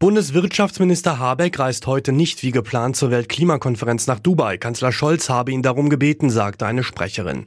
[0.00, 4.56] Bundeswirtschaftsminister Habeck reist heute nicht wie geplant zur Weltklimakonferenz nach Dubai.
[4.56, 7.44] Kanzler Scholz habe ihn darum gebeten, sagte eine Sprecherin.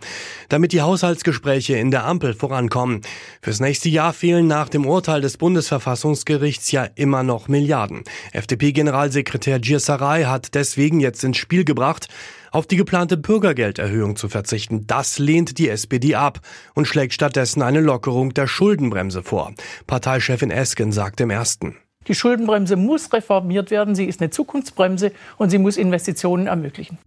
[0.50, 3.02] Damit die Haushaltsgespräche in der Ampel vorankommen.
[3.42, 8.04] Fürs nächste Jahr fehlen nach dem Urteil des Bundesverfassungsgerichts ja immer noch Milliarden.
[8.34, 12.08] FDP-Generalsekretär Giersaray hat deswegen jetzt ins Spiel gebracht,
[12.52, 14.85] auf die geplante Bürgergelderhöhung zu verzichten.
[14.85, 16.40] Das lehnt die SPD ab
[16.76, 19.55] und schlägt stattdessen eine Lockerung der Schuldenbremse vor.
[19.88, 21.77] Parteichefin Esken sagt im ersten.
[22.07, 23.95] Die Schuldenbremse muss reformiert werden.
[23.95, 26.98] Sie ist eine Zukunftsbremse und sie muss Investitionen ermöglichen.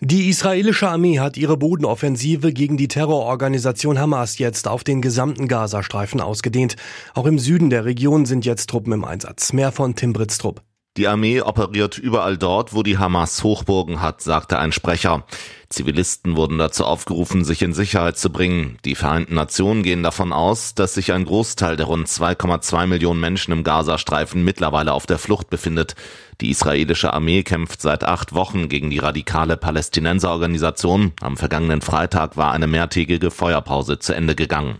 [0.00, 6.20] Die israelische Armee hat ihre Bodenoffensive gegen die Terrororganisation Hamas jetzt auf den gesamten Gazastreifen
[6.20, 6.76] ausgedehnt.
[7.14, 9.52] Auch im Süden der Region sind jetzt Truppen im Einsatz.
[9.52, 10.62] Mehr von Tim Britztrup.
[10.98, 15.22] Die Armee operiert überall dort, wo die Hamas Hochburgen hat, sagte ein Sprecher.
[15.68, 18.78] Zivilisten wurden dazu aufgerufen, sich in Sicherheit zu bringen.
[18.84, 23.52] Die Vereinten Nationen gehen davon aus, dass sich ein Großteil der rund 2,2 Millionen Menschen
[23.52, 25.94] im Gazastreifen mittlerweile auf der Flucht befindet.
[26.40, 31.12] Die israelische Armee kämpft seit acht Wochen gegen die radikale Palästinenserorganisation.
[31.20, 34.78] Am vergangenen Freitag war eine mehrtägige Feuerpause zu Ende gegangen.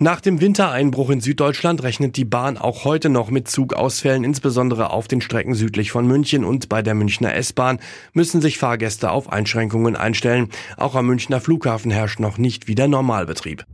[0.00, 5.08] Nach dem Wintereinbruch in Süddeutschland rechnet die Bahn auch heute noch mit Zugausfällen, insbesondere auf
[5.08, 7.80] den Strecken südlich von München und bei der Münchner S-Bahn
[8.12, 10.50] müssen sich Fahrgäste auf Einschränkungen einstellen.
[10.76, 13.64] Auch am Münchner Flughafen herrscht noch nicht wieder Normalbetrieb.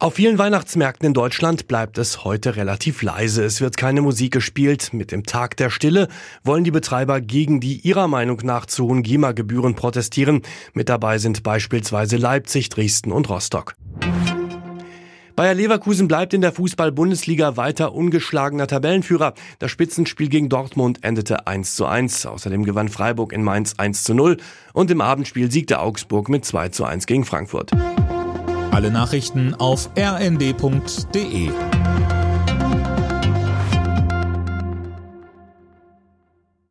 [0.00, 3.44] Auf vielen Weihnachtsmärkten in Deutschland bleibt es heute relativ leise.
[3.44, 4.92] Es wird keine Musik gespielt.
[4.92, 6.08] Mit dem Tag der Stille
[6.42, 10.42] wollen die Betreiber gegen die ihrer Meinung nach zu hohen GEMA-Gebühren protestieren.
[10.74, 13.76] Mit dabei sind beispielsweise Leipzig, Dresden und Rostock.
[15.34, 19.32] Bayer Leverkusen bleibt in der Fußball-Bundesliga weiter ungeschlagener Tabellenführer.
[19.58, 22.26] Das Spitzenspiel gegen Dortmund endete 1 zu 1.
[22.26, 24.36] Außerdem gewann Freiburg in Mainz 1 zu 0
[24.74, 27.70] und im Abendspiel siegte Augsburg mit 2 zu 1 gegen Frankfurt.
[28.70, 31.50] Alle Nachrichten auf rnd.de